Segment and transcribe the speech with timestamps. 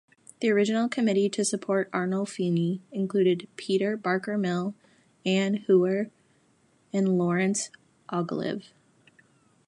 [0.39, 4.73] The original committee to support Arnolfini included Peter Barker-Mill,
[5.27, 6.09] Ann Hewer,
[6.91, 7.69] and Lawrence
[8.09, 8.65] Ogilvie.